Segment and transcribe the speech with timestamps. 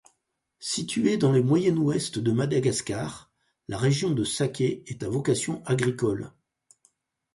[0.57, 3.29] Située dans le moyen-ouest de Madagascar,
[3.67, 6.31] la région de Sakay est à vocation agricole.